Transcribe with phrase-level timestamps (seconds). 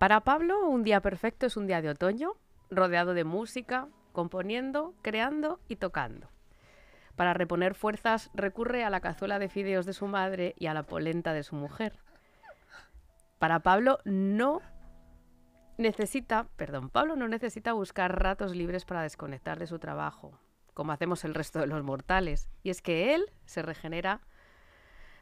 [0.00, 2.32] Para Pablo, un día perfecto es un día de otoño,
[2.70, 6.30] rodeado de música, componiendo, creando y tocando.
[7.16, 10.84] Para reponer fuerzas recurre a la cazuela de fideos de su madre y a la
[10.84, 11.98] polenta de su mujer.
[13.38, 14.62] Para Pablo no
[15.76, 20.40] necesita, perdón, Pablo no necesita buscar ratos libres para desconectar de su trabajo,
[20.72, 24.22] como hacemos el resto de los mortales, y es que él se regenera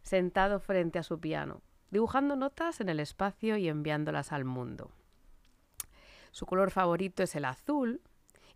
[0.03, 4.91] sentado frente a su piano, dibujando notas en el espacio y enviándolas al mundo.
[6.31, 8.01] Su color favorito es el azul,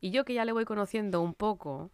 [0.01, 1.91] y yo que ya le voy conociendo un poco,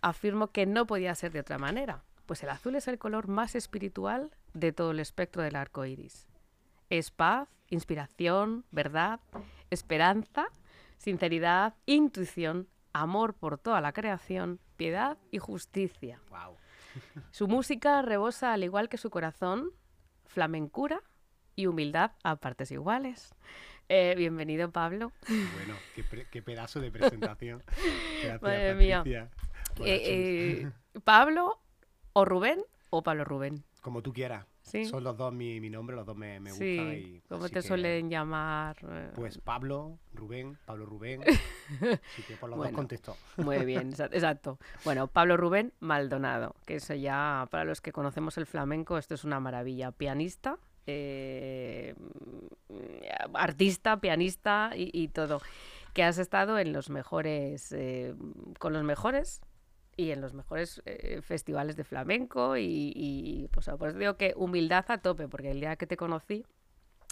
[0.00, 3.54] afirmo que no podía ser de otra manera, pues el azul es el color más
[3.54, 6.26] espiritual de todo el espectro del arco iris.
[6.88, 9.20] Es paz, inspiración, verdad,
[9.70, 10.46] esperanza,
[10.98, 16.20] sinceridad, intuición, amor por toda la creación, piedad y justicia.
[17.30, 19.70] Su música rebosa, al igual que su corazón,
[20.30, 21.02] flamencura
[21.56, 23.34] y humildad a partes iguales.
[23.88, 25.12] Eh, bienvenido, Pablo.
[25.26, 25.74] Bueno,
[26.30, 27.62] qué, pedazo de presentación.
[28.22, 29.02] Gracias, Madre mía.
[29.06, 29.26] Eh,
[29.84, 30.70] eh,
[31.02, 31.60] ¿Pablo
[32.12, 33.64] o Rubén o Pablo Rubén?
[33.80, 34.46] Como tú quieras.
[34.62, 36.76] Son los dos mi, nombre, los dos me, me sí.
[36.76, 36.94] gustan.
[36.94, 38.76] Y, ¿Cómo te suelen llamar?
[39.14, 41.22] Pues Pablo, Rubén, Pablo Rubén.
[41.24, 43.16] Así que por los dos contesto.
[43.36, 44.58] Muy bien, exacto.
[44.84, 49.24] Bueno, Pablo Rubén Maldonado, que eso ya, para los que conocemos el flamenco, esto es
[49.24, 49.90] una maravilla.
[49.90, 51.94] Pianista, eh,
[53.34, 55.40] artista, pianista y, todo.
[55.94, 58.14] Que has estado en los mejores, eh,
[58.58, 59.40] con los mejores
[60.00, 64.84] y en los mejores eh, festivales de flamenco y, y pues, pues digo que humildad
[64.88, 66.44] a tope, porque el día que te conocí,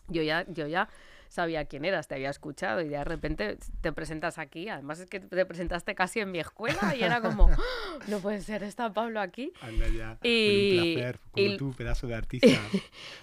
[0.09, 0.89] yo ya, yo ya
[1.29, 4.69] sabía quién eras, te había escuchado y de repente te presentas aquí.
[4.69, 7.57] Además es que te presentaste casi en mi escuela y era como, ¡Ah!
[8.09, 9.53] no puede ser, está Pablo aquí.
[9.61, 12.61] Anda ya, y, un placer, como tú, pedazo de artista.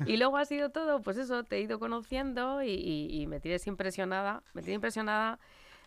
[0.06, 4.44] y luego ha sido todo, pues eso, te he ido conociendo y, me tienes impresionada,
[4.54, 5.40] me tiene impresionada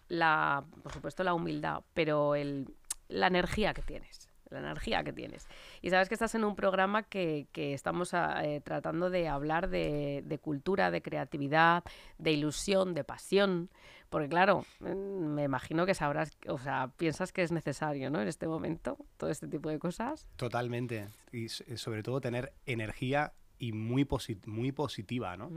[0.09, 2.67] la, por supuesto, la humildad, pero el,
[3.09, 5.47] la energía que tienes la energía que tienes.
[5.83, 10.41] Y sabes que estás en un programa que, estamos ah, eh, tratando de hablar de,
[10.43, 11.85] cultura, de creatividad,
[12.19, 13.71] de ilusión, de pasión,
[14.09, 18.23] porque claro, mm, me imagino que sabrás, o sea, piensas que es necesario, ¿no?
[18.23, 20.27] En este momento, todo este tipo de cosas.
[20.37, 21.09] Totalmente.
[21.33, 24.07] Y sobre todo tener energía y muy,
[24.47, 25.51] muy positiva, ¿no?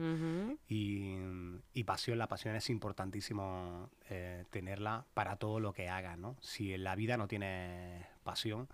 [0.67, 6.37] y, pasión, la pasión es importantísimo eh, tenerla para todo lo que hagas, ¿no?
[6.41, 8.67] Si en la vida no tienes pasión,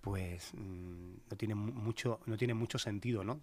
[0.00, 3.40] pues mm, no tiene mucho no tiene mucho sentido no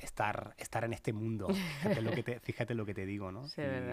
[0.00, 1.48] estar estar en este mundo.
[1.48, 3.46] Fíjate lo que te, fíjate lo que te digo no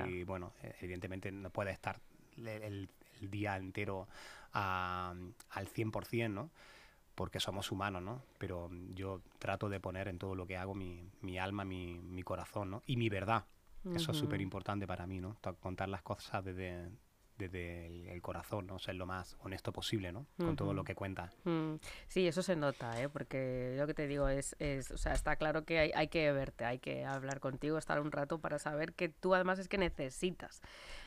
[0.07, 1.99] y, bueno evidentemente no puedes estar
[2.37, 2.89] el,
[3.22, 4.07] día entero
[4.51, 6.49] al 100% no
[7.16, 8.22] porque somos humanos, ¿no?
[8.38, 12.24] Pero yo trato de poner en todo lo que hago mi, mi alma, mi, mi
[12.24, 12.84] corazón, ¿no?
[12.86, 13.46] Y mi verdad.
[13.94, 15.38] Eso es súper importante para mí, ¿no?
[15.59, 16.90] Contar las cosas desde,
[17.38, 18.79] desde el, corazón, ¿no?
[18.79, 20.25] Ser lo más honesto posible, ¿no?
[20.38, 21.31] Con todo lo que cuenta.
[21.44, 21.75] Mm.
[22.07, 23.09] Sí, eso se nota, ¿eh?
[23.09, 26.31] Porque lo que te digo es, es o sea, está claro que hay, hay, que
[26.31, 29.78] verte, hay que hablar contigo, estar un rato para saber que tú además es que
[29.78, 30.62] necesitas,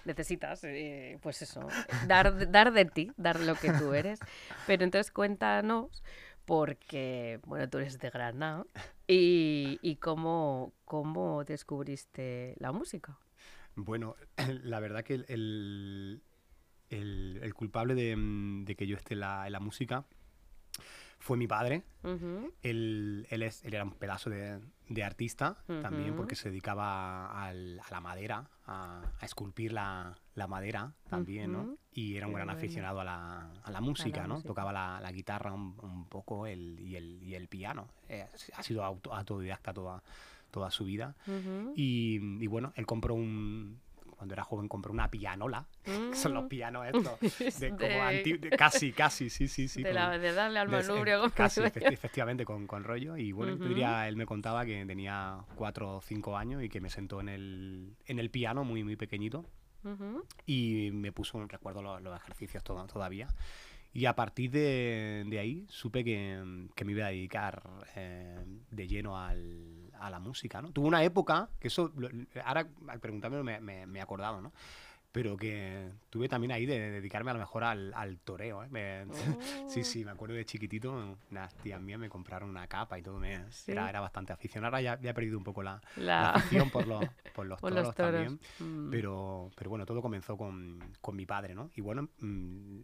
[0.05, 1.66] necesitas, eh, pues eso,
[2.06, 4.21] dar, dar de ti, dar lo que tú eres.
[4.66, 6.03] Pero entonces cuéntanos,
[6.45, 8.65] porque, bueno, tú eres de Granada,
[9.06, 13.19] y, y cómo, cómo descubriste la música.
[13.78, 14.16] Bueno,
[14.65, 16.21] la verdad que el,
[16.91, 20.05] el, culpable mm, de, que yo esté en la, música
[21.19, 21.84] fue mi padre.
[22.62, 27.53] él, él, es, él, era un pedazo de, de artista también porque se dedicaba a
[27.53, 31.77] la madera, a, esculpir la, la, madera también, ¿no?
[31.93, 34.43] Y era un gran aficionado a la, a la música, ¿no?
[34.43, 37.89] Tocaba la, guitarra un, poco el, y, el, y el piano.
[38.09, 40.03] Eh, ha sido autodidacta toda
[40.50, 41.15] toda su vida.
[41.74, 43.80] y, bueno, él compró un,
[44.18, 46.48] cuando era joven compró una pianola, que son los mm.
[46.48, 47.21] pianos estos,
[47.60, 49.83] de, como casi, casi, sí, sí, sí.
[49.83, 51.30] De, darle al manubrio.
[51.30, 53.16] casi, efectivamente, con, con, rollo.
[53.16, 56.91] Y bueno, diría, él me contaba que tenía cuatro o cinco años y que me
[56.91, 59.44] sentó en el, en el piano muy, muy pequeñito.
[60.44, 63.28] Y me puso, recuerdo los, los ejercicios todo, todavía.
[63.93, 67.63] Y a partir de, ahí supe que, que, me iba a dedicar
[67.97, 70.71] eh, de lleno al, a la música, ¿no?
[70.73, 71.93] Tuve una época, que eso,
[72.45, 74.53] ahora al preguntarme me, me, me he acordado, ¿no?
[75.13, 78.63] Pero que tuve también ahí de, dedicarme a lo mejor al, al toreo.
[78.65, 79.07] ¿eh?
[79.69, 83.19] sí, sí, me acuerdo de chiquitito, unas tías mías me compraron una capa y todo.
[83.19, 84.69] Me, era, era, bastante aficionado.
[84.69, 86.33] Ahora ya, ya, he perdido un poco la, la...
[86.33, 88.39] afición por los, por los, toros, también.
[88.59, 88.91] Mm.
[88.91, 91.71] Pero, pero bueno, todo comenzó con, con mi padre, ¿no?
[91.75, 92.81] Y bueno, mm,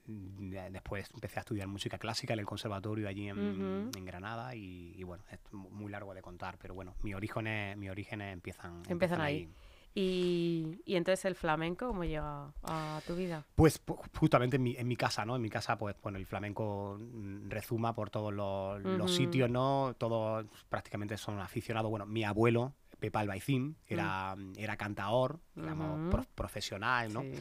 [0.71, 5.25] después empecé a estudiar música clásica en el conservatorio allí en, en Granada y, bueno,
[5.31, 9.49] es muy largo de contar, pero bueno, mis orígenes, mis orígenes empiezan, empiezan, ahí.
[9.97, 13.45] Y, y, entonces el flamenco, ¿cómo llega a tu vida?
[13.55, 13.81] Pues
[14.19, 15.37] justamente en mi, en mi, casa, ¿no?
[15.37, 19.95] En mi casa, pues bueno, el flamenco mm, rezuma por todos los, los sitios, ¿no?
[19.97, 21.91] Todos prácticamente son aficionados.
[21.91, 24.55] Bueno, mi abuelo, Pepa Albaicín, era, mm.
[24.57, 27.23] era cantador, digamos, profesional, ¿no?
[27.23, 27.33] Sí.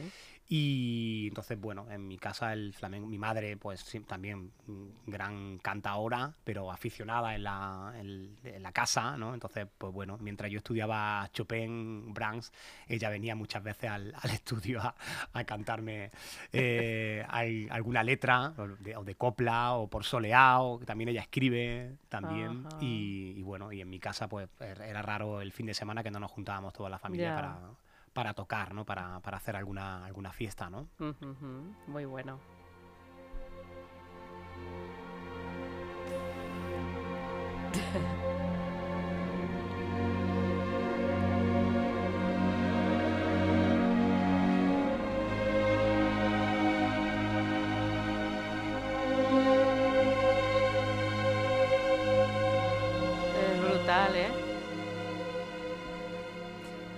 [0.46, 4.52] Y entonces, bueno, en mi casa el flamenco, mi madre pues también
[5.06, 9.32] gran cantaora, pero aficionada en la, en, la casa, ¿no?
[9.32, 12.52] Entonces, pues bueno, mientras yo estudiaba Chopin, Brahms,
[12.88, 14.94] ella venía muchas veces al, al estudio a,
[15.32, 16.10] a cantarme
[16.52, 17.24] eh,
[17.70, 22.66] alguna letra, o de, copla, o por soleado, que también ella escribe también.
[22.80, 26.02] Y, y, bueno, y en mi casa pues er, era raro el fin de semana
[26.02, 27.58] que no nos juntábamos toda la familia para
[28.14, 28.86] para tocar, ¿no?
[28.86, 30.88] Para, para hacer alguna, alguna fiesta, ¿no?
[31.88, 32.40] Muy bueno.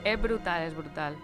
[0.06, 1.16] Es brutal, es brutal.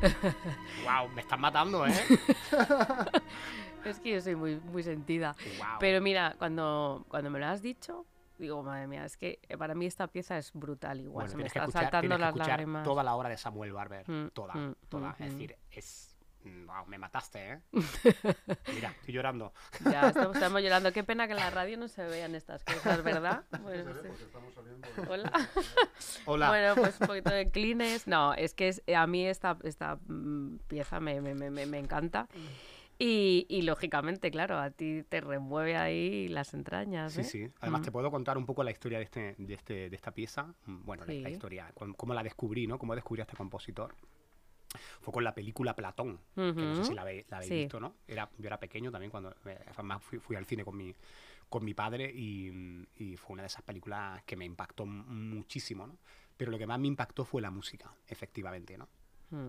[0.84, 1.92] wow, me están matando, ¿eh?
[3.84, 5.36] es que yo soy muy, muy sentida.
[5.78, 8.06] Pero mira, cuando, cuando me lo has dicho,
[8.38, 11.28] digo, madre mía, es que para mí esta pieza es brutal igual.
[11.28, 12.82] se me están saltando las lágrimas.
[12.82, 15.10] Toda la obra de Samuel Barber, mm, toda, mm, toda.
[15.10, 16.09] Mm, es decir, es
[16.44, 17.60] Wow, me mataste, ¿eh?
[18.74, 19.52] Mira, estoy llorando.
[19.84, 20.92] Ya, estamos, llorando.
[20.92, 23.44] Qué pena que en la radio no se vean estas cosas, ¿verdad?
[23.62, 23.86] Pues,
[25.08, 25.48] Hola.
[26.24, 26.48] Hola.
[26.48, 28.06] Bueno, pues un poquito de clines.
[28.06, 32.26] No, es que a mí esta, esta mm, pieza me, me, me, me encanta.
[32.98, 37.14] Y, y, lógicamente, claro, a ti te remueve ahí las entrañas.
[37.14, 37.24] Sí, ¿eh?
[37.24, 37.48] sí.
[37.60, 40.54] Además, te puedo contar un poco la historia de, este, de, este, de esta pieza.
[40.66, 42.78] Mm, bueno, la, historia, cómo la descubrí, ¿no?
[42.78, 43.94] Cómo descubrí a este compositor
[45.00, 47.96] fue con la película Platón, que no sé si la, habéis visto, ¿no?
[48.06, 49.34] Era, yo era pequeño también cuando
[49.74, 50.94] además fui, fui, al cine con mi,
[51.48, 55.98] con mi padre y, y, fue una de esas películas que me impactó muchísimo, ¿no?
[56.36, 58.88] Pero lo que más me impactó fue la música, efectivamente, ¿no?
[59.30, 59.48] Mm.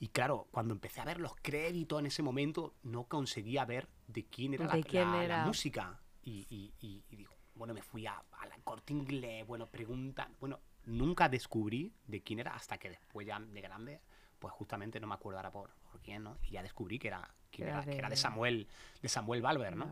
[0.00, 4.24] Y claro, cuando empecé a ver los créditos en ese momento, no conseguía ver de
[4.24, 6.00] quién era, la, música.
[6.22, 10.60] Y, y, y, digo, bueno, me fui a, a la corte inglés, bueno, pregunta, bueno,
[10.84, 14.00] nunca descubrí de quién era hasta que después ya de grande
[14.38, 16.36] pues justamente no me acuerdo ahora por, por quién, ¿no?
[16.44, 18.68] Y ya descubrí que era, que era, de, que era de Samuel,
[19.02, 19.88] de Samuel Valver, ¿no?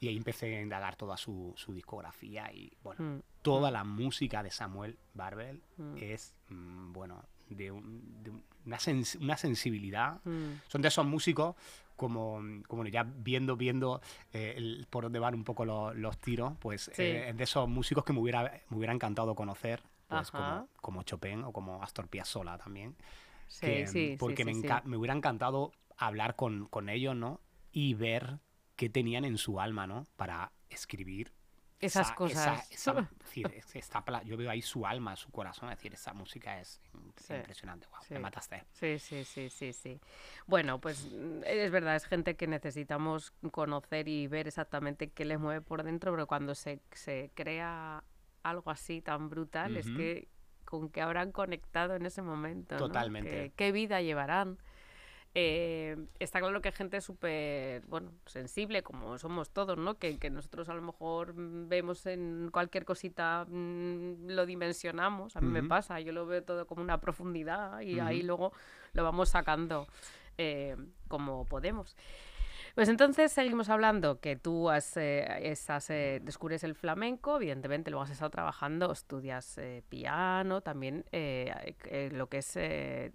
[0.00, 3.22] Y ahí empecé a indagar toda su, su discografía y, bueno, mm.
[3.42, 3.72] toda mm.
[3.72, 5.96] la música de Samuel Barber mm.
[5.98, 8.78] es, bueno, de, una,
[9.20, 10.20] una, sensibilidad.
[10.68, 11.54] Son de esos músicos
[11.96, 14.00] como, como ya viendo, viendo
[14.32, 18.20] eh, por dónde van un poco los tiros, pues eh, de esos músicos que me
[18.20, 22.96] hubiera, me hubiera encantado conocer, pues como, como Chopin o como Astor Piazzolla también.
[23.50, 24.54] Sí, sí, porque me,
[24.84, 27.40] me, hubiera encantado hablar con, con, ellos, ¿no?
[27.72, 28.38] Y ver
[28.76, 30.06] qué tenían en su alma, ¿no?
[30.16, 31.34] Para escribir.
[31.80, 32.70] Esas cosas.
[32.70, 33.08] Esa,
[34.24, 35.70] yo veo ahí su alma, su corazón.
[35.70, 36.80] Es decir, esa música es
[37.28, 37.88] impresionante.
[37.88, 38.64] Wow, me mataste.
[38.70, 40.00] Sí, sí, sí, sí, sí.
[40.46, 45.40] Bueno, pues mm, es verdad, es gente que necesitamos conocer y ver exactamente qué les
[45.40, 48.04] mueve por dentro, pero cuando se, se crea
[48.44, 50.28] algo así tan brutal, es que
[50.70, 52.76] con qué habrán conectado en ese momento.
[52.76, 53.52] Totalmente.
[53.56, 54.56] ¿Qué, vida llevarán?
[55.34, 59.98] Eh, está claro que gente súper, bueno, sensible, como somos todos, ¿no?
[59.98, 65.48] Que, que, nosotros a lo mejor vemos en cualquier cosita, mm, lo dimensionamos, a mí
[65.48, 68.52] me pasa, yo lo veo todo como una profundidad y ahí luego
[68.92, 69.86] lo vamos sacando
[70.38, 70.76] eh,
[71.08, 71.96] como podemos.
[72.74, 75.54] Pues entonces seguimos hablando que tú has, eh,
[75.88, 81.04] eh, descubres el flamenco, evidentemente lo has estado trabajando, estudias eh, piano, también
[82.12, 82.58] lo que es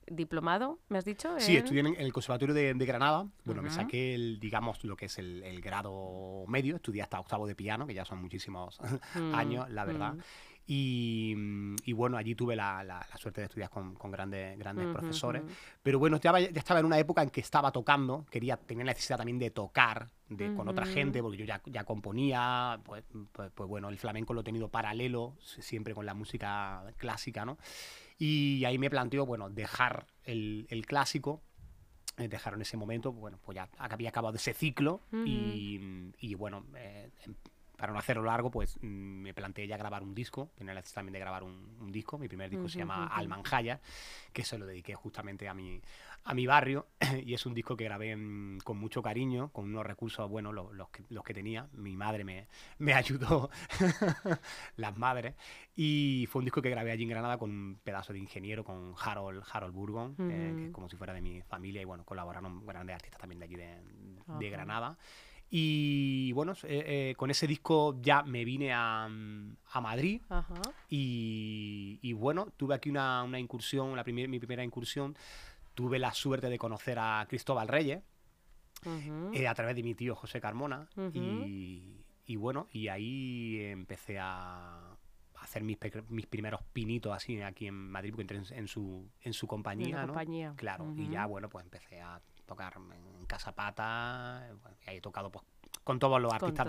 [0.07, 1.35] diplomado, ¿me has dicho?
[1.39, 3.27] Sí, estudié en el Conservatorio de, Granada.
[3.43, 7.55] Bueno, me saqué, el, digamos, lo que es el, grado medio, estudié hasta octavo de
[7.55, 8.79] piano, que ya son muchísimos
[9.15, 10.13] mm, años, la verdad.
[10.13, 10.21] Mm.
[10.67, 11.35] Y,
[11.83, 15.43] y, bueno, allí tuve la, la, suerte de estudiar con, con grandes, grandes profesores.
[15.83, 19.17] Pero bueno, ya, ya, estaba en una época en que estaba tocando, quería, tenía necesidad
[19.17, 23.69] también de tocar de, con otra gente, porque yo ya, ya componía, pues, pues, pues,
[23.69, 27.59] bueno, el flamenco lo he tenido paralelo, siempre con la música clásica, ¿no?
[28.17, 31.43] Y ahí me planteó, bueno, dejar el, el clásico
[32.17, 36.65] eh, dejar en ese momento, bueno, pues ya había acabado ese ciclo y, y, bueno,
[36.77, 37.09] eh,
[37.75, 41.13] para no hacerlo largo, pues mm, me planteé ya grabar un disco, tenía la también
[41.13, 43.79] de grabar un, disco, mi primer disco se llama Almanjaya,
[44.33, 45.81] que se lo dediqué justamente a mi,
[46.23, 46.87] a mi barrio
[47.25, 50.89] y es un disco que grabé mm, con mucho cariño, con unos recursos buenos, los,
[50.89, 51.67] que, los que tenía.
[51.73, 52.47] Mi madre me,
[52.79, 53.49] me ayudó,
[54.77, 55.35] las madres,
[55.75, 58.93] y fue un disco que grabé allí en Granada con un pedazo de ingeniero, con
[58.99, 62.65] Harold, Harold Burgon, eh, que es como si fuera de mi familia, y bueno, colaboraron
[62.65, 63.77] grandes artistas también de allí de,
[64.39, 64.97] de Granada.
[65.57, 70.21] Y bueno, eh, eh, con ese disco ya me vine a, a Madrid
[70.89, 75.15] y, y, bueno, tuve aquí una, una incursión, la primer, mi primera incursión.
[75.73, 78.03] Tuve la suerte de conocer a Cristóbal Reyes
[79.33, 84.97] eh, a través de mi tío José Carmona y, bueno, y ahí empecé a
[85.35, 85.77] hacer mis,
[86.09, 90.07] mis, primeros pinitos así aquí en Madrid porque entré en, su, en su compañía, ¿no?
[90.07, 90.53] compañía.
[90.57, 94.47] Claro, y ya bueno, pues empecé a tocar en Casa Pata,
[94.85, 95.45] y ahí he tocado pues
[95.83, 96.67] con todos los artistas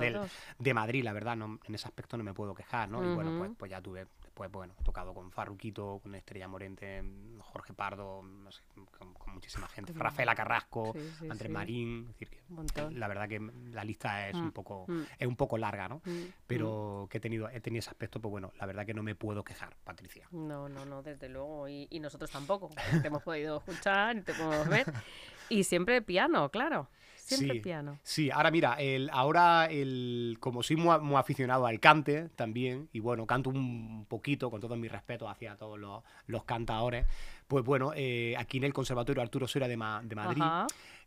[0.59, 3.03] de Madrid, la verdad, no, en ese aspecto no me puedo quejar, ¿no?
[3.03, 4.07] Y bueno, pues, pues ya tuve
[4.37, 7.03] pues bueno, he tocado con Farruquito, con Estrella Morente,
[7.39, 8.63] Jorge Pardo, no sé,
[8.99, 10.95] con, muchísima gente, Rafaela Carrasco,
[11.31, 13.41] Andrés Marín, decir, que, la verdad que
[13.71, 15.03] la lista es un mm, poco mm.
[15.19, 16.03] es un poco larga, ¿no?
[16.05, 19.03] Mm, Pero que he tenido he tenido ese aspecto, pues bueno, la verdad que no
[19.03, 20.29] me puedo quejar, Patricia.
[20.33, 22.71] No, no, no, desde luego y, y nosotros tampoco.
[23.01, 24.85] te hemos podido escuchar, te podemos ver
[25.49, 26.89] y siempre piano, claro.
[27.27, 27.99] Siempre sí, piano.
[28.05, 33.27] Sí, ahora mira, el, ahora el, como soy muy, aficionado al cante también, y bueno,
[33.27, 37.05] canto un poquito, con todo mi respeto hacia todos los, los cantadores,
[37.49, 40.43] pues bueno, eh, aquí en el Conservatorio Arturo Soria de, de Madrid,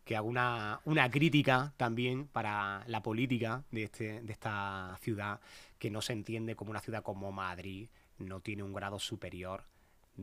[0.04, 5.40] que hago una, una, crítica también para la política de, este, de esta ciudad,
[5.78, 9.64] que no se entiende como una ciudad como Madrid, no tiene un grado superior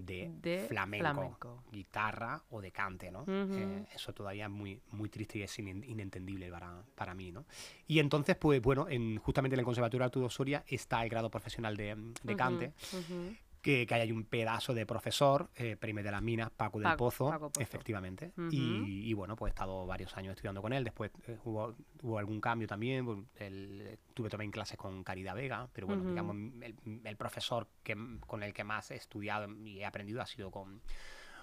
[0.04, 3.24] de, flamenco, guitarra o de cante, ¿no?
[3.26, 7.46] Eh, eso todavía es muy, muy triste y es inentendible para, para mí, ¿no?
[7.86, 11.76] Y entonces, pues bueno, en, justamente en el Conservatorio Arturo Soria está el grado profesional
[11.76, 12.72] de, de cante,
[13.66, 17.50] que, que hay un pedazo de profesor, eh, Prime de las Minas, Paco del Pozo,
[17.58, 18.30] efectivamente.
[18.52, 20.84] y, bueno, pues he estado varios años estudiando con él.
[20.84, 23.04] Después eh, hubo, hubo, algún cambio también.
[23.04, 23.18] Pues,
[24.14, 26.36] tuve también clases con Caridad Vega, pero bueno, digamos,
[27.02, 30.80] el, profesor que, con el que más he estudiado y he aprendido ha sido con,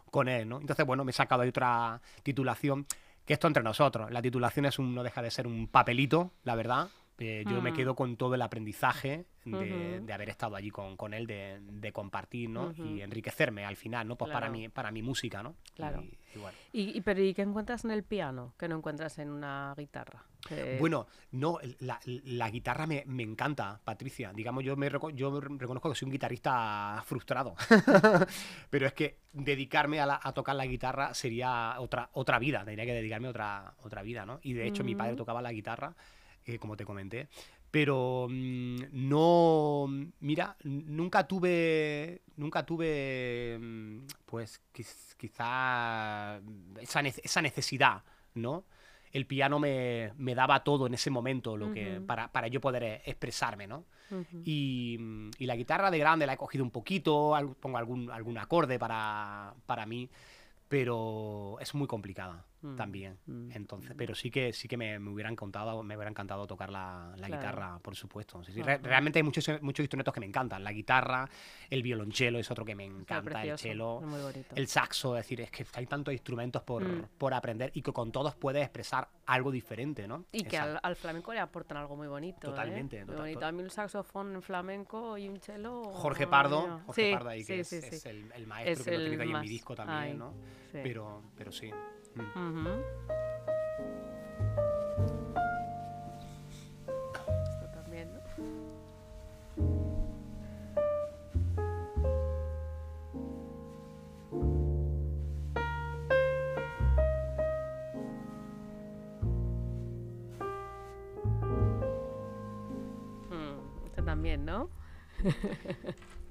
[0.09, 0.61] con él, ¿no?
[0.61, 2.85] Entonces, bueno, me he sacado de otra titulación
[3.25, 4.09] que esto entre nosotros.
[4.11, 6.87] La titulación es un, no deja de ser un papelito, la verdad,
[7.19, 7.75] eh, yo me mm.
[7.75, 12.73] quedo con todo el aprendizaje de, haber estado allí con, con él, de, compartir, ¿no?
[12.75, 14.15] Y enriquecerme al final, ¿no?
[14.15, 15.55] Pues para, mi, para mi música, ¿no?
[15.75, 16.03] Claro.
[16.71, 20.23] Y, pero ¿y qué encuentras en el piano que no encuentras en una guitarra?
[20.79, 24.33] Bueno, no, la, la guitarra me, me, encanta, Patricia.
[24.33, 27.55] Digamos, yo me yo reconozco que soy un guitarrista frustrado.
[28.69, 32.65] pero es que dedicarme a, a, tocar la guitarra sería otra, otra vida.
[32.65, 34.39] Tendría que dedicarme a otra, otra vida, ¿no?
[34.41, 35.95] Y de hecho, mi padre tocaba la guitarra
[36.45, 37.27] eh, como te comenté.
[37.71, 39.87] Pero mm, no,
[40.19, 44.61] mira, nunca tuve, nunca tuve, mm, pues
[45.17, 46.39] quizá
[46.79, 48.03] esa, esa necesidad,
[48.35, 48.65] ¿no?
[49.13, 52.83] el piano me, me, daba todo en ese momento lo que, para, para, yo poder
[52.83, 53.85] eh, expresarme, ¿no?
[54.43, 58.39] y, mm, y, la guitarra de grande la he cogido un poquito, pongo algún, algún
[58.39, 60.09] acorde para, para mí,
[60.67, 62.43] pero es muy complicada.
[62.63, 63.17] Mm, también.
[63.25, 63.97] Mm, Entonces, mm.
[63.97, 67.27] pero sí que sí que me, me hubiera encantado, me hubiera encantado tocar la, la
[67.27, 68.41] guitarra, por supuesto.
[68.81, 70.63] realmente hay muchos, muchos instrumentos que me encantan.
[70.63, 71.29] La guitarra,
[71.69, 74.01] el violonchelo es otro que me encanta, el cello,
[74.55, 78.11] el saxo, es decir, es que hay tantos instrumentos por, por, aprender y que con
[78.11, 80.25] todos puedes expresar algo diferente, ¿no?
[80.31, 82.47] Y que al, flamenco le aportan algo muy bonito.
[82.47, 82.49] ¿eh?
[82.49, 83.03] Totalmente.
[83.05, 83.45] muy bonito.
[83.45, 85.83] A mí un saxofón en flamenco y un cello.
[85.83, 89.31] Jorge Pardo, Jorge Pardo ahí, que es, es el, el, maestro que lo tengo ahí
[89.31, 90.33] en mi disco también, ¿no?
[90.71, 91.69] Pero, pero sí.
[92.15, 92.67] Mm.
[96.87, 98.21] Esto también, ¿no?
[113.29, 114.69] Mm, esto también, ¿no?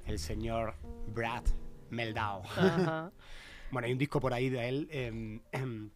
[0.07, 0.75] El señor
[1.09, 1.45] Brad
[1.91, 2.43] Meldau.
[3.73, 4.89] Bueno, hay un disco por ahí de él
[5.51, 5.91] em,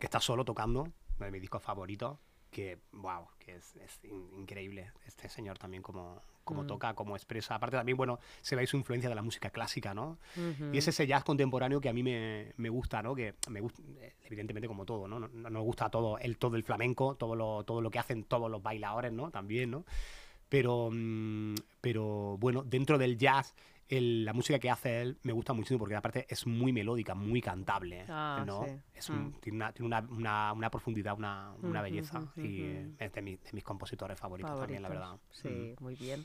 [0.00, 2.18] que está solo tocando, uno de mis discos favoritos,
[2.50, 3.74] que, wow, que es,
[4.36, 4.90] increíble.
[5.06, 6.66] Este señor también como, como mm.
[6.66, 7.54] toca, como expresa.
[7.54, 10.18] Aparte también, bueno, se ve su influencia de la música clásica, ¿no?
[10.72, 13.14] Y es ese jazz contemporáneo que a mí me, me, gusta, ¿no?
[13.14, 13.80] Que me gusta,
[14.24, 15.20] evidentemente como todo, ¿no?
[15.20, 18.50] No, nos gusta todo el, todo el flamenco, todo lo, todo lo que hacen todos
[18.50, 19.30] los bailadores, ¿no?
[19.30, 19.84] También, ¿no?
[20.48, 23.54] Pero, mm, pero bueno, dentro del jazz
[23.88, 28.04] la música que hace él me gusta muchísimo porque aparte es muy melódica, muy cantable,
[28.08, 28.64] Ah, ¿no?
[28.64, 28.70] sí.
[28.94, 29.32] Es un- Mm.
[29.40, 33.52] tiene una, tiene una, una- una profundidad, una, una belleza y es de, mi- de
[33.52, 35.16] mis compositores favoritos, también, la verdad.
[35.30, 35.48] Sí,
[35.78, 35.82] Mm.
[35.82, 36.24] muy bien.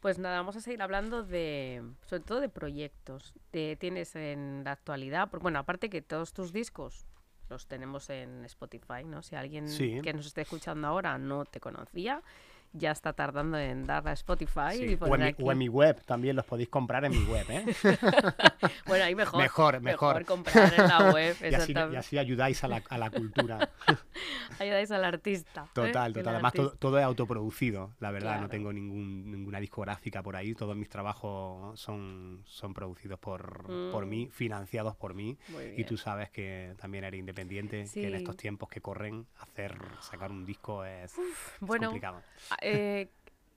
[0.00, 3.34] Pues nada, vamos a seguir hablando de, sobre todo de proyectos.
[3.52, 7.06] que tienes en la actualidad, por- bueno, aparte que todos tus discos
[7.50, 9.22] los tenemos en Spotify, ¿no?
[9.22, 10.00] Si alguien Sí.
[10.02, 12.22] que nos esté escuchando ahora no te conocía,
[12.72, 15.42] ya está tardando en darle a Spotify Sí, y O, en mi, aquí.
[15.44, 17.64] o en mi web, también los podéis comprar en mi web, ¿eh?
[18.86, 19.40] Bueno, ahí mejor.
[19.42, 20.24] Mejor, mejor.
[20.24, 23.68] comprar en la web, y, así, y así ayudáis a la, a la cultura.
[24.58, 25.64] Ayudáis al artista.
[25.64, 25.70] ¿eh?
[25.72, 26.34] Total, total.
[26.34, 28.30] Además, todo, todo es autoproducido, la verdad.
[28.32, 28.42] Claro.
[28.42, 30.54] No tengo ningún, ninguna discográfica por ahí.
[30.54, 34.08] Todos mis trabajos son, son producidos por, por Mm.
[34.08, 35.38] mí, financiados por mí.
[35.76, 40.30] Y tú sabes que también eres independiente, que en estos tiempos que corren, hacer sacar
[40.30, 41.18] un disco es, es
[41.60, 42.22] bueno, complicado.
[42.60, 43.08] Eh,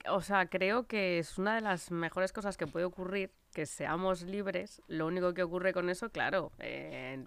[0.08, 4.22] o sea, creo que es una de las mejores cosas que puede ocurrir, que seamos
[4.22, 4.80] libres.
[4.86, 7.24] Lo único que ocurre con eso, claro, eh,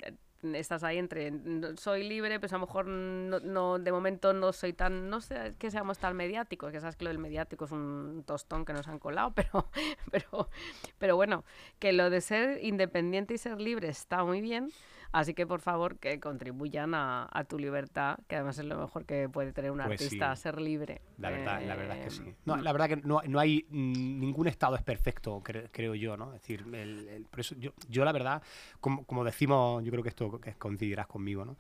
[0.54, 1.32] estás ahí entre
[1.78, 5.54] soy libre, pues a lo mejor no, no- de momento no soy tan, no sé
[5.60, 8.88] que seamos tan mediáticos, que sabes que lo del mediático es un tostón que nos
[8.88, 9.70] han colado, pero,
[10.12, 10.50] pero,
[10.98, 11.44] pero bueno,
[11.80, 14.72] que lo de ser independiente y ser libre está muy bien.
[15.12, 19.06] Así que por favor que contribuyan a, a tu libertad, que además es lo mejor
[19.06, 20.42] que puede tener un Pues artista, sí.
[20.44, 21.02] ser libre.
[21.18, 22.24] La verdad, la verdad es que sí.
[22.30, 25.96] Eh, No, la verdad que no, no hay mm, ningún estado es perfecto, cre- creo
[25.96, 26.28] yo, ¿no?
[26.34, 28.44] Es decir, el- el- por eso yo, yo la verdad,
[28.80, 31.58] como, como decimos, yo creo que esto que coincidirás conmigo, ¿no?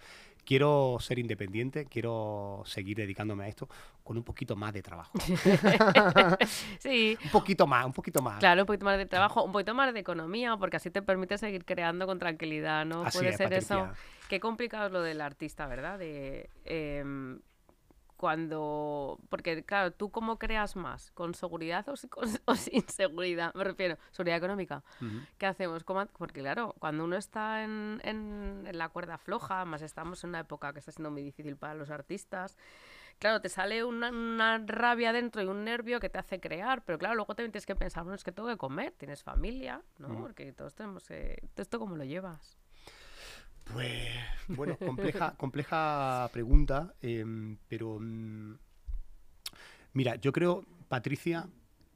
[0.49, 3.69] Quiero ser independiente, quiero seguir dedicándome a esto
[4.03, 5.11] con un poquito más de trabajo.
[6.79, 8.39] sí, un poquito más, un poquito más.
[8.39, 11.37] claro, un poquito más de trabajo, un poquito más de economía, porque así te permite
[11.37, 13.03] seguir creando con tranquilidad, ¿no?
[13.03, 13.89] Así Puede es, ser eso.
[14.27, 15.99] Qué complicado es lo del artista, ¿verdad?
[15.99, 17.39] De em,
[18.19, 19.17] cuando.
[19.29, 21.11] Porque, claro, ¿tú cómo creas más?
[21.11, 23.53] ¿Con seguridad o, si- con- o sin seguridad?
[23.55, 24.83] Me refiero, seguridad económica.
[25.37, 25.85] ¿Qué hacemos?
[25.85, 30.21] ¿Cómo ha- Porque claro, cuando uno está en, en- en la cuerda floja, más estamos
[30.23, 32.57] en una época que está siendo muy difícil para los artistas,
[33.19, 36.97] claro, te sale una, una rabia dentro y un nervio que te hace crear, pero
[36.99, 40.09] claro, luego también tienes que pensar, bueno, es que tengo que comer, tienes familia, ¿no?
[40.09, 40.21] Mm.
[40.21, 41.41] Porque todos tenemos que...
[41.55, 42.58] ¿tú ¿Esto cómo lo llevas?
[43.73, 44.09] Pues,
[44.47, 48.53] bueno, compleja, compleja pregunta, em, pero mm,
[49.93, 51.47] mira, yo creo, Patricia,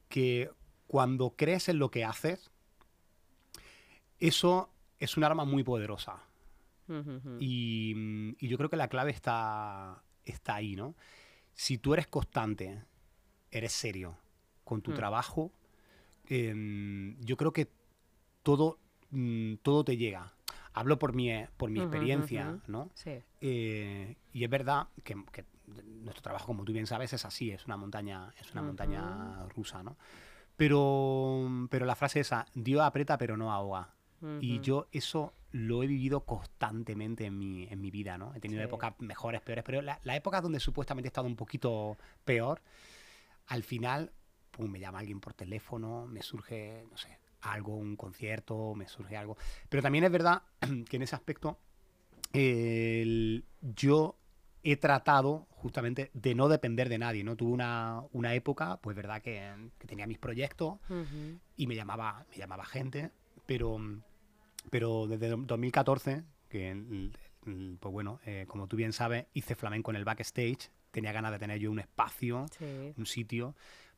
[0.10, 0.50] que
[0.88, 2.52] cuando crees en lo que haces,
[4.20, 6.22] eso es un arma muy poderosa.
[7.40, 10.96] Y, mm, y yo creo que la clave está, está ahí, ¿no?
[11.56, 12.84] Si tú eres constante,
[13.50, 14.18] eres serio
[14.64, 14.96] con tu Mm.
[14.96, 15.52] trabajo,
[16.30, 17.70] em, yo creo que
[18.44, 18.78] todo,
[19.62, 20.34] todo te llega.
[20.74, 22.60] Hablo por mi, por mi experiencia.
[22.68, 22.90] ¿no?
[22.94, 23.20] Sí.
[23.42, 25.46] Eh, y es verdad que, que
[26.04, 29.84] nuestro trabajo, como tú bien sabes, es así, es una montaña, es una montaña rusa,
[29.84, 29.98] ¿no?
[30.56, 33.90] Pero, pero la frase esa, Dios aprieta pero no ahoga.
[34.40, 38.34] Y yo eso lo he vivido constantemente en mi, en mi vida, ¿no?
[38.34, 38.66] He tenido Sí.
[38.68, 42.62] épocas mejores, peores, pero la, la época donde supuestamente he estado un poquito peor,
[43.48, 44.14] al final,
[44.52, 49.16] pum, me llama alguien por teléfono, me surge, no sé, algo, un concierto, me surge
[49.18, 49.38] algo.
[49.70, 50.44] Pero también es verdad
[50.90, 51.60] que en ese aspecto
[52.34, 54.16] el- yo
[54.64, 57.36] he tratado justamente de no depender de nadie, ¿no?
[57.36, 61.40] Tuve una, una época, pues verdad que, que tenía mis proyectos Ujú.
[61.58, 63.12] y me llamaba, me llamaba gente,
[63.46, 63.78] pero,
[64.70, 67.12] pero desde do- 2014, que
[67.80, 71.40] pues bueno, eh, como tú bien sabes, hice flamenco en el backstage, tenía ganas de
[71.40, 72.94] tener yo un espacio, Sí.
[72.96, 73.54] un sitio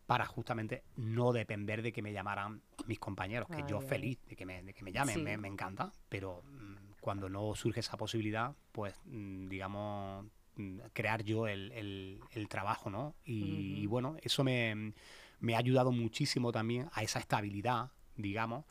[0.05, 4.45] para justamente no depender de que me llamaran mis compañeros, que yo feliz de que
[4.45, 5.21] me, de que me llamen, Sí.
[5.21, 10.25] me, me encanta, pero mm, cuando no surge esa posibilidad, pues mm, digamos,
[10.57, 13.15] mm, crear yo el, el- el trabajo, ¿no?
[13.25, 14.93] Y, bueno, eso me,
[15.39, 18.65] me ha ayudado muchísimo también a esa estabilidad, digamos,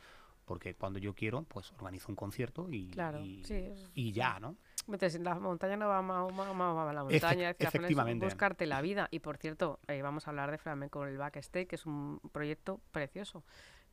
[0.45, 4.39] porque cuando yo quiero, pues organizo un concierto y, Claro, y, sí, es- y ya,
[4.39, 4.57] ¿no?
[4.87, 7.55] Metes en la montaña no va más, más, más va la Efe- montaña.
[7.55, 8.27] final es efectivamente.
[8.27, 9.09] buscarte la vida.
[9.11, 12.21] Y por cierto, eh, vamos a hablar de flamenco en el backstage, que es un
[12.33, 13.45] proyecto precioso.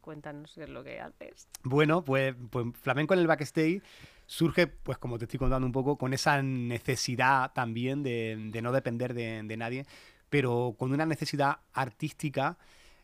[0.01, 1.47] Cuéntanos qué es lo que haces.
[1.63, 3.81] Bueno, pues, pues flamenco en el backstage
[4.25, 8.71] surge, pues como te estoy contando un poco, con esa necesidad también de, de no
[8.71, 9.85] depender de, de nadie,
[10.29, 12.57] pero con una necesidad artística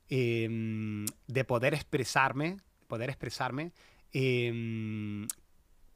[0.09, 3.71] eh, de poder expresarme, poder expresarme
[4.13, 5.25] eh,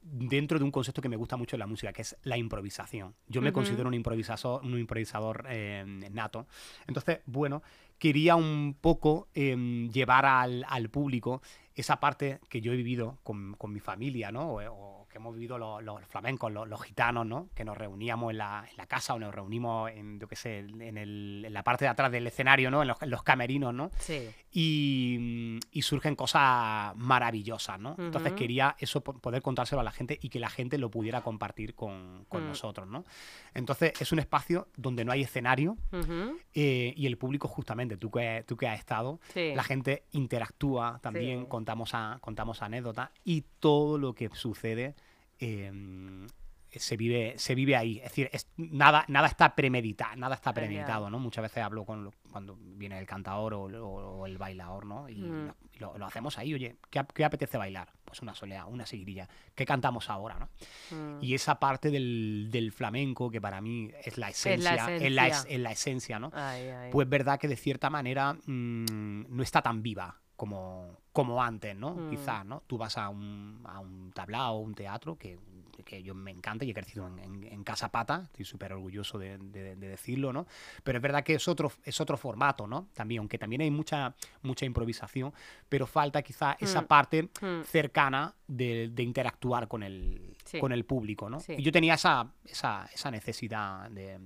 [0.02, 3.14] dentro de un concepto que me gusta mucho en la música, que es la improvisación.
[3.28, 6.46] Yo me considero un improvisador, un improvisador eh, nato.
[6.86, 7.62] Entonces, bueno,
[7.98, 11.40] quería un poco eh, llevar al, al público
[11.74, 14.50] esa parte que yo he vivido con, con mi familia, ¿no?
[14.50, 17.50] O, o que hemos vivido los, flamencos, los, gitanos, ¿no?
[17.54, 20.60] Que nos reuníamos en la, en la, casa o nos reunimos en, yo qué sé,
[20.60, 22.82] en, el, en, la parte de atrás del escenario, ¿no?
[22.82, 23.90] En los, camerinos, ¿no?
[23.98, 24.30] Sí.
[24.50, 27.94] Y, y, surgen cosas maravillosas, ¿no?
[27.98, 31.74] Entonces quería eso poder contárselo a la gente y que la gente lo pudiera compartir
[31.74, 32.48] con, con mm.
[32.48, 33.04] nosotros, ¿no?
[33.54, 35.76] Entonces es un espacio donde no hay escenario
[36.54, 41.46] eh, y el público justamente, tú que, tú que has estado, la gente interactúa también,
[41.46, 44.94] contamos, a, contamos anécdotas y todo lo que sucede
[45.42, 46.28] Em,
[46.78, 47.98] se vive, se vive ahí.
[47.98, 51.18] Es decir, nada, nada está premeditado, nada está premeditado, ¿no?
[51.18, 55.08] Muchas veces hablo con cuando viene el cantador o, el bailador, ¿no?
[55.08, 55.52] Y mm.
[55.78, 57.92] lo, hacemos ahí, oye, ¿qué, apetece bailar?
[58.04, 59.28] Pues una soleá, una seguirilla.
[59.54, 60.48] ¿Qué cantamos ahora, no?
[60.96, 61.18] Mm.
[61.22, 66.32] Y esa parte del, flamenco, que para mí es la esencia, es la esencia, ¿no?
[66.90, 71.94] Pues verdad que de cierta manera mm, no está tan viva como, como antes, ¿no?
[71.94, 72.10] Mm.
[72.10, 72.64] Quizás, ¿no?
[72.66, 75.38] Tú vas a un, a un tablao, un teatro, que,
[75.82, 79.38] que yo me encanta y he crecido en, en, Casa Pata, estoy súper orgulloso de,
[79.38, 80.46] de, decirlo, ¿no?
[80.82, 82.88] Pero es verdad que es otro, es otro formato, ¿no?
[82.92, 85.32] También, aunque también hay mucha, mucha improvisación,
[85.68, 86.86] pero falta quizá esa mm.
[86.86, 87.62] parte mm.
[87.64, 91.38] cercana de, de, interactuar con el, con el público, ¿no?
[91.48, 94.18] Y yo tenía esa, esa, esa necesidad de,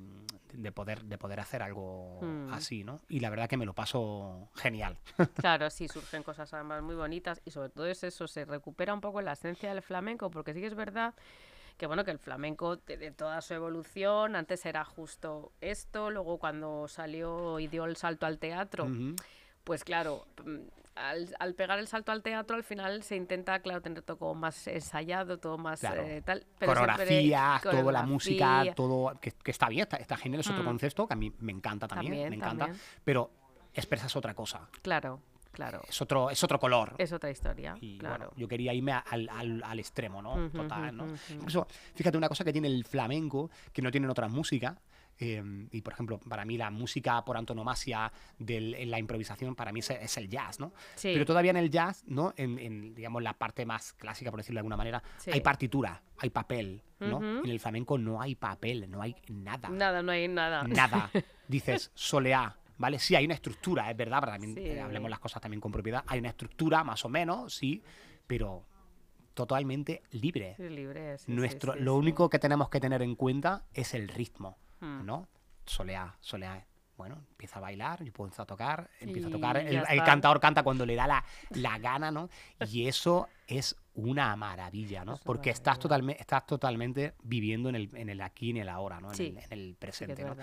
[0.52, 2.52] de poder, de poder hacer algo hmm.
[2.52, 3.00] así, ¿no?
[3.08, 4.98] Y la verdad que me lo paso genial.
[5.36, 9.00] Claro, sí, surgen cosas además muy bonitas y sobre todo es eso, se recupera un
[9.00, 11.14] poco la esencia del flamenco, porque sí que es verdad
[11.76, 16.88] que bueno, que el flamenco de, toda su evolución, antes era justo esto, luego cuando
[16.88, 18.88] salió y dio el salto al teatro,
[19.62, 20.26] pues claro,
[20.96, 24.66] mm, al, pegar el salto al teatro, al final se intenta, claro, tener todo más
[24.66, 26.46] ensayado, todo más eh, tal.
[26.59, 30.66] Pero coreografía, toda la música, todo, que, está bien, está, genial, es otro mm.
[30.66, 32.70] concepto que a mí me encanta también, me encanta,
[33.04, 33.30] pero
[33.74, 34.68] expresas otra cosa.
[34.82, 35.20] Claro.
[35.56, 35.80] Claro.
[35.88, 36.94] Es otro, es otro color.
[36.98, 37.78] Es otra historia.
[37.98, 38.30] claro.
[38.37, 39.26] yo quería irme al,
[39.64, 40.50] al, extremo, ¿no?
[40.50, 41.06] Total, ¿no?
[41.30, 44.76] Incluso, fíjate, una cosa que tiene el flamenco, que no tienen otras músicas,
[45.18, 49.72] Em, y por ejemplo, para mí la música por antonomasia de en la improvisación, para
[49.72, 50.72] mí es, el jazz, ¿no?
[51.00, 52.35] Pero todavía en el jazz, ¿no?
[52.37, 55.02] En, digamos, la parte más clásica, por decirlo de alguna manera,
[55.33, 57.18] hay partitura, hay papel, ¿no?
[57.44, 59.68] En el flamenco no hay papel, no hay nada.
[59.70, 60.64] Nada, no hay nada.
[60.64, 61.11] Nada.
[61.48, 62.98] Dices, soleá, ¿vale?
[62.98, 66.05] Sí, hay una estructura, es verdad, pero también eh, hablemos las cosas también con propiedad.
[66.07, 67.83] Hay una estructura, más o menos, sí,
[68.26, 68.64] pero
[69.33, 70.57] totalmente libre.
[70.59, 74.59] libre, Nuestro, lo único que tenemos que tener en cuenta es el ritmo.
[74.80, 75.04] Hmm.
[75.04, 75.28] ¿no?
[75.64, 76.64] Soleá, soleá.
[76.96, 80.62] Bueno, empieza a bailar, yo puedo a tocar, empieza a tocar, el, el, cantador canta
[80.62, 82.30] cuando le da la, la gana, ¿no?
[82.70, 85.18] Y eso es una maravilla, ¿no?
[85.22, 89.00] Porque estás, totalmente estás totalmente viviendo en el, en el aquí y en el ahora,
[89.00, 89.12] ¿no?
[89.12, 90.36] En, el, presente, ¿no?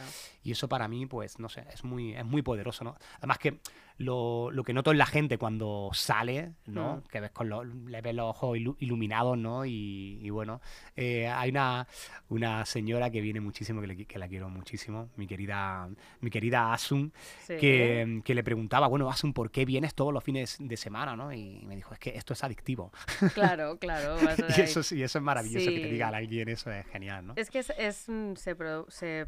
[0.43, 2.95] Y eso para mí, pues, no sé, es muy, es muy poderoso, ¿no?
[3.17, 3.59] Además que
[4.03, 6.97] lo, lo que noto en la gente cuando sale, ¿no?
[6.97, 7.01] Mm.
[7.09, 9.65] Que ves con los, le ves los ojos iluminados, ¿no?
[9.65, 10.61] Y, bueno,
[10.95, 11.87] eh, hay una,
[12.29, 15.89] una señora que viene muchísimo, que, que, la quiero muchísimo, mi querida,
[16.21, 17.13] mi querida Asun,
[17.47, 21.33] que, que, le preguntaba, bueno, Asun, ¿por qué vienes todos los fines de semana, ¿no?
[21.33, 22.91] Y me dijo, es que esto es adictivo.
[23.33, 24.17] Claro, claro.
[24.57, 27.33] y, eso, sí, eso es maravilloso que te diga alguien eso, es genial, ¿no?
[27.35, 28.55] Es que es, mm, se,
[28.89, 29.27] se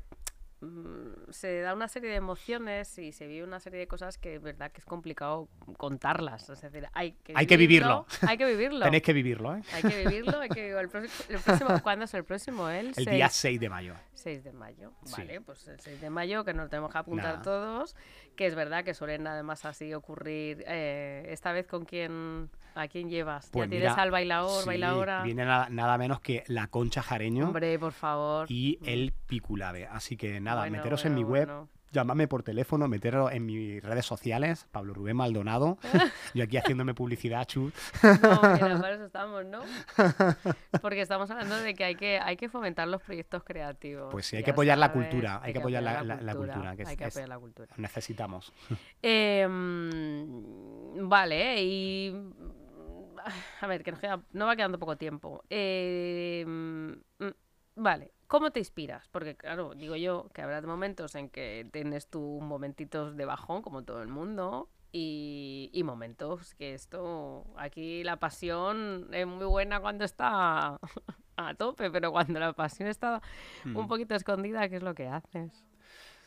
[0.61, 4.35] Mm, se da una serie de emociones y se vive una serie de cosas que
[4.35, 6.49] es verdad que es complicado contarlas.
[6.49, 8.05] Es decir, hay que, hay que vivirlo.
[8.21, 8.79] Hay que vivirlo.
[8.85, 9.61] Tenéis que vivirlo, ¿eh?
[9.73, 10.39] Hay que vivirlo.
[10.39, 12.69] Hay que, el, próximo, ¿Cuándo es el próximo?
[12.69, 13.95] El, el día 6 de mayo.
[14.13, 14.93] 6 de mayo.
[15.11, 17.95] Vale, pues el 6 de mayo que nos tenemos que apuntar todos.
[18.35, 20.63] Que es verdad que suelen además así ocurrir.
[20.67, 23.45] Eh, esta vez con quién ¿A quién llevas?
[23.45, 25.23] ¿Ya pues tienes al bailador, bailadora?
[25.23, 27.47] Viene nada, menos que la Concha Jareño.
[27.47, 28.51] Hombre, por favor.
[28.51, 29.87] Y el Piculave.
[29.87, 31.49] Así que nada, meteros en mi web.
[31.91, 35.77] Llámame por teléfono, meterlo en mis redes sociales, Pablo Rubén Maldonado.
[36.33, 37.73] Yo aquí haciéndome publicidad, chut.
[38.21, 38.55] No, para
[38.95, 39.61] eso estamos, ¿no?
[40.81, 44.09] Porque estamos hablando de que hay que, hay que fomentar los proyectos creativos.
[44.11, 45.39] Pues sí, hay que apoyar la cultura.
[45.41, 46.71] Hay, que apoyar la, cultura.
[46.71, 47.73] hay que apoyar la cultura.
[47.77, 48.51] Necesitamos.
[49.01, 50.27] Em,
[51.07, 52.13] vale, y
[53.61, 55.43] a ver, que nos queda, no va quedando poco tiempo.
[55.49, 57.33] Em, mm,
[57.75, 59.07] vale, ¿cómo te inspiras?
[59.09, 63.83] Porque, claro, digo yo que habrá momentos en que tienes tú momentitos de bajón, como
[63.83, 70.79] todo el mundo, y, momentos que esto, aquí la pasión es muy buena cuando está
[71.37, 73.21] a tope, pero cuando la pasión está
[73.65, 73.87] un hmm.
[73.87, 75.65] poquito escondida, ¿qué es lo que haces?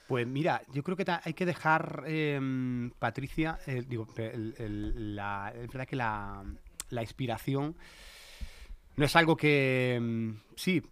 [0.07, 5.97] Pues mira, yo creo que hay que dejar, em, Patricia, digo, la, es verdad que
[5.97, 6.45] la,
[6.91, 7.77] la inspiración
[8.97, 10.83] no es algo que, mm, sí,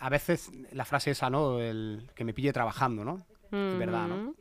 [0.00, 1.60] a veces la frase esa, ¿no?
[1.60, 3.18] El que me pille trabajando, ¿no?
[3.52, 4.34] Es verdad, ¿no?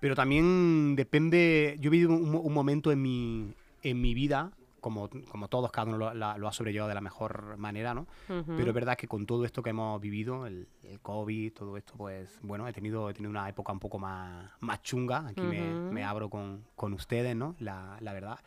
[0.00, 5.48] Pero también depende, yo he vivido un, momento en mi, en mi vida como, como
[5.48, 8.06] todos, cada uno lo, ha sobrellevado de la mejor manera, ¿no?
[8.26, 11.94] Pero es verdad que con todo esto que hemos vivido, el, el, COVID, todo esto,
[11.96, 15.26] pues bueno, he tenido, he tenido una época un poco más, más chunga.
[15.28, 17.56] Aquí me, me, abro con, con ustedes, ¿no?
[17.58, 18.38] La, la, verdad.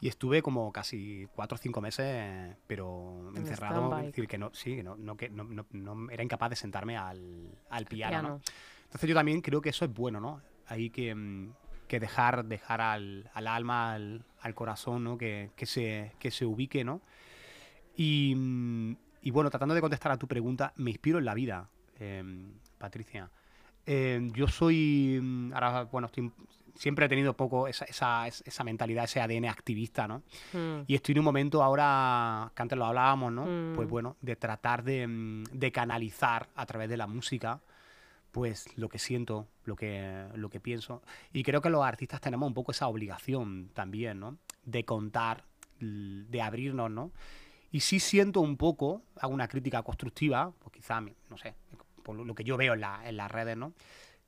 [0.00, 4.82] Y estuve como casi cuatro o cinco meses, pero encerrado, es decir, que no, sí,
[4.82, 8.40] no, no, que no, no, era incapaz de sentarme al, al piano, ¿no?
[8.84, 10.40] Entonces yo también creo que eso es bueno, ¿no?
[10.66, 11.52] Hay que, mm,
[11.88, 15.18] que dejar, dejar al, al alma, al, al, corazón, ¿no?
[15.18, 17.02] Que, que, se, que se ubique, ¿no?
[17.96, 21.68] Y, mm, y, bueno, tratando de contestar a tu pregunta, me inspiro en la vida,
[21.98, 23.30] em, Patricia.
[23.84, 26.32] Em, yo soy, mm, ahora, bueno, estoy,
[26.74, 30.22] siempre he tenido poco esa, esa, esa, mentalidad, ese ADN activista, ¿no?
[30.86, 33.74] Y estoy en un momento ahora, que antes lo hablábamos, ¿no?
[33.74, 37.60] Pues bueno, de tratar de, de canalizar a través de la música
[38.30, 41.02] pues lo que siento, lo que, lo que pienso.
[41.32, 44.36] Y creo que los artistas tenemos un poco esa obligación también, ¿no?
[44.64, 45.44] De contar,
[45.80, 47.10] de abrirnos, ¿no?
[47.70, 51.54] Y sí siento un poco, hago una crítica constructiva, pues quizá, no sé,
[52.02, 53.72] por lo que yo veo en, la, en las redes, ¿no?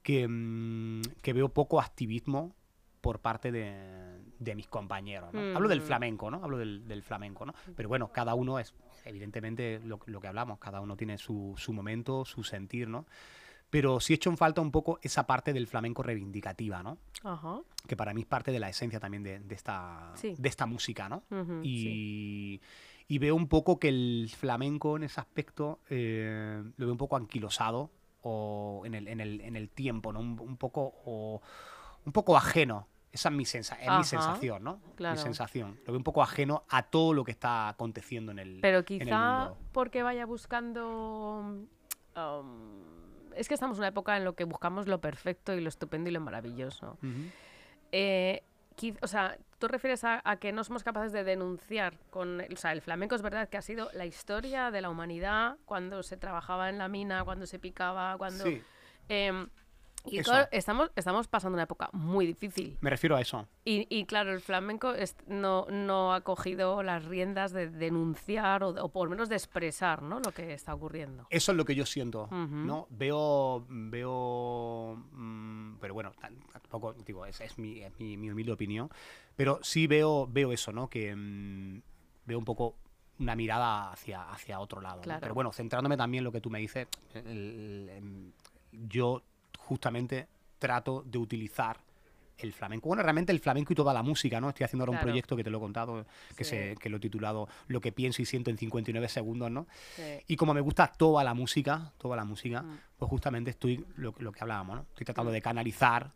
[0.02, 2.54] Que, mm, que, veo poco activismo
[3.00, 5.32] por parte de, de mis compañeros.
[5.32, 5.56] ¿no?
[5.56, 5.84] Hablo del mm.
[5.84, 6.42] flamenco, ¿no?
[6.42, 7.54] Hablo del, del, flamenco, ¿no?
[7.76, 11.72] Pero bueno, cada uno es, evidentemente, lo, lo que hablamos, cada uno tiene su, su
[11.72, 13.06] momento, su sentir, ¿no?
[13.70, 16.98] pero sí he hecho en falta un poco esa parte del flamenco reivindicativa, ¿no?
[17.22, 17.60] Ajá.
[17.86, 21.22] Que para mí es parte de la esencia también de, esta, de esta música, ¿no?
[21.62, 22.60] y,
[23.06, 27.16] y, veo un poco que el flamenco en ese aspecto eh, lo veo un poco
[27.16, 27.90] anquilosado
[28.22, 30.20] o en el, en el, en el tiempo, ¿no?
[30.20, 31.40] Un, poco, o,
[32.04, 32.86] un poco ajeno.
[33.12, 34.80] Esa es mi, sensa es mi sensación, ¿no?
[34.94, 35.16] Claro.
[35.16, 35.80] Mi sensación.
[35.84, 39.54] Lo veo un poco ajeno a todo lo que está aconteciendo en el Pero quizá
[39.72, 41.66] porque vaya buscando...
[42.16, 43.00] Um,
[43.34, 46.10] es que estamos en una época en la que buscamos lo perfecto y lo estupendo
[46.10, 46.98] y lo maravilloso.
[47.92, 48.44] Eh,
[49.02, 52.40] o sea, tú refieres a, que no somos capaces de denunciar con...
[52.40, 56.02] O sea, el flamenco es verdad que ha sido la historia de la humanidad cuando
[56.02, 58.44] se trabajaba en la mina, cuando se picaba, cuando...
[59.08, 59.48] Em,
[60.06, 62.78] y claro, estamos, estamos pasando una época muy difícil.
[62.80, 63.46] Me refiero a eso.
[63.64, 64.94] Y, claro, el flamenco
[65.26, 70.20] no, no ha cogido las riendas de denunciar o, por lo menos de expresar ¿no?
[70.20, 71.26] lo que está ocurriendo.
[71.30, 72.28] Eso es lo que yo siento.
[72.30, 72.86] ¿no?
[72.90, 76.12] Veo, veo mm, pero bueno,
[76.52, 78.90] tampoco, digo, es, es, mi, es mi, humilde opinión,
[79.36, 80.88] pero sí veo, veo eso, ¿no?
[80.88, 81.82] que mm,
[82.26, 82.76] veo un poco
[83.18, 85.02] una mirada hacia, hacia otro lado.
[85.20, 86.88] Pero bueno, centrándome también en lo que tú me dices,
[88.72, 89.22] yo
[89.70, 90.26] justamente
[90.58, 91.78] trato de utilizar
[92.38, 92.88] el flamenco.
[92.88, 94.48] Bueno, realmente el flamenco y toda la música, ¿no?
[94.48, 96.06] Estoy haciendo ahora un proyecto que te lo he contado,
[96.36, 99.68] que, se, que lo he titulado Lo que pienso y siento en 59 segundos, ¿no?
[100.26, 102.78] Y como me gusta toda la música, toda la música, mm.
[102.98, 104.82] pues justamente estoy, lo, lo, que hablábamos, ¿no?
[104.88, 105.34] Estoy tratando mm.
[105.34, 106.10] de canalizar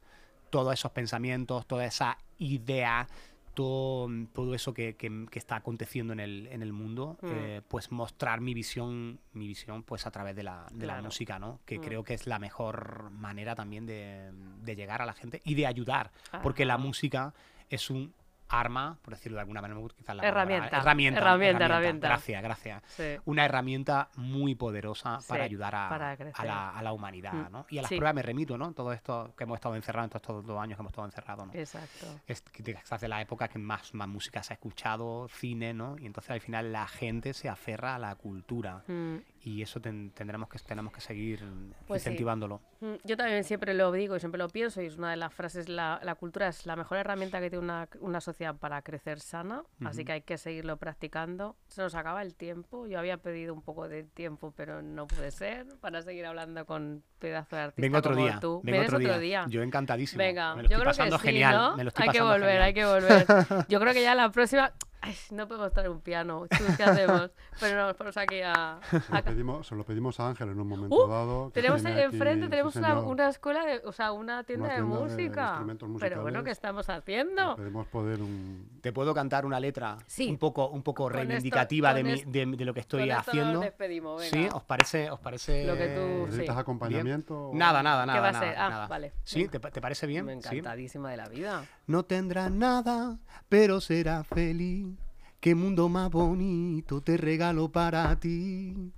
[0.50, 3.06] todos esos pensamientos, toda esa idea,
[3.54, 7.26] todo, todo eso que, que, está aconteciendo en el, en el mundo, mm.
[7.30, 11.38] eh, pues mostrar mi visión, mi visión pues a través de la, de la música,
[11.38, 11.60] ¿no?
[11.64, 11.82] Que mm.
[11.82, 14.30] creo que es la mejor manera también de,
[14.62, 16.10] de llegar a la gente y de ayudar,
[16.42, 17.34] porque la música
[17.70, 18.12] es un
[18.48, 20.78] arma, por decirlo de alguna manera, quizás la herramienta.
[20.78, 21.20] herramienta.
[21.20, 22.09] Herramienta, herramienta.
[22.09, 22.83] Gracias, gracias.
[23.24, 27.52] Una herramienta muy poderosa para ayudar a, a, la, a, la, humanidad, mm.
[27.52, 27.66] ¿no?
[27.68, 28.72] Y a las pruebas me remito, ¿no?
[28.72, 31.54] Todo esto que hemos estado encerrados, todos estos dos años que hemos estado encerrados, ¿no?
[31.54, 32.07] Exacto.
[32.26, 35.96] Es quizás de la época que más, más música se ha escuchado, cine, ¿no?
[35.98, 38.85] Y entonces al final la gente se aferra a la cultura.
[38.87, 41.44] Mm y eso tendremos que tenemos que seguir
[41.87, 42.62] pues incentivándolo.
[42.80, 45.35] Mm, yo también siempre lo digo y siempre lo pienso y es una de las
[45.35, 49.20] frases, la, la cultura es la mejor herramienta que tiene una, una sociedad para crecer
[49.20, 51.57] sana, así que hay que seguirlo practicando.
[51.68, 55.30] Se nos acaba el tiempo, yo había pedido un poco de tiempo, pero no puede
[55.30, 58.60] ser, para seguir hablando con pedazo de artista Vengo otro como día, tú.
[58.62, 59.08] Vengo otro, día.
[59.08, 59.46] otro, día.
[59.48, 60.18] Yo encantadísimo.
[60.18, 61.56] Venga, yo creo que sí, genial.
[61.56, 61.76] ¿no?
[61.76, 62.62] Me lo estoy hay que volver, genial.
[62.62, 63.26] hay que volver.
[63.68, 64.72] Yo creo que ya la próxima
[65.06, 66.46] Ay, no podemos traer un piano.
[66.48, 67.30] ¿Qué hacemos?
[67.60, 68.80] Pero no, nos ponemos aquí a.
[68.88, 71.50] Se, lo pedimos, se lo pedimos a Ángel en un momento uh, dado.
[71.50, 75.62] Tenemos enfrente tenemos una, una, escuela, de, o sea, una tienda, una tienda de música.
[75.62, 77.54] De pero bueno, ¿qué estamos haciendo?
[77.54, 78.78] Podemos poder un...
[78.80, 80.30] Te puedo cantar una letra sí.
[80.30, 83.52] un poco, un poco reivindicativa esto, de, mi, de, de, lo que estoy con haciendo.
[83.52, 84.48] Nos despedimos, venga.
[84.48, 85.10] Sí, ¿os parece?
[85.10, 85.66] ¿Os parece...
[85.66, 86.60] Lo que tú, ¿Necesitas sí.
[86.60, 87.13] acompañamiento?
[87.53, 88.18] Nada, nada, nada.
[88.18, 88.57] ¿Qué va a ser?
[88.57, 88.87] Ah, nada.
[88.87, 89.12] vale.
[89.24, 89.48] ¿Sí?
[89.48, 90.24] ¿Te, ¿Te, parece bien?
[90.24, 91.64] Me encantadísima de la vida.
[91.87, 94.96] No tendrás nada, pero serás feliz
[95.44, 98.90] Qué mundo más bonito te regalo para ti.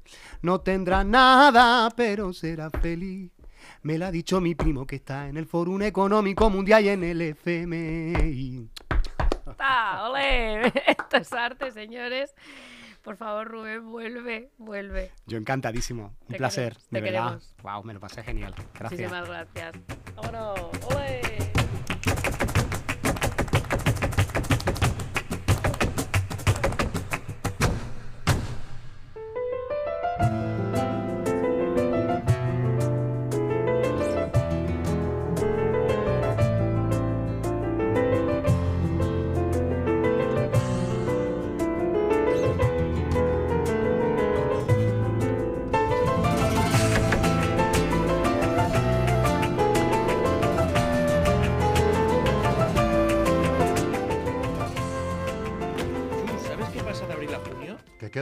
[0.42, 3.32] No tendrás nada, pero serás feliz.
[3.82, 7.02] Me lo ha dicho mi primo que está en el Foro Económico Mundial y en
[7.02, 8.70] el FMI.
[9.58, 10.68] ¡Ah, ole!
[10.86, 12.32] Esto es arte, señores.
[13.06, 15.12] Por favor, Rubén, vuelve, vuelve.
[15.26, 16.16] Yo encantadísimo.
[16.22, 17.24] Un te placer, queremos, de verdad.
[17.24, 17.54] Queremos.
[17.62, 18.52] Wow, me lo pasé genial.
[18.74, 19.12] Gracias.
[19.12, 19.76] Muchísimas gracias.
[20.16, 20.60] ¡Vámonos!
[20.92, 21.35] ¡Ole!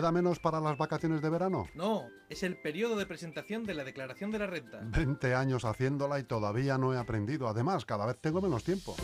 [0.05, 1.67] Queda menos para las vacaciones de verano?
[1.75, 4.81] No, es el periodo de presentación de la declaración de la renta.
[4.83, 7.49] 20 años haciéndola y todavía no he aprendido.
[7.49, 8.95] Además, cada vez tengo menos tiempo.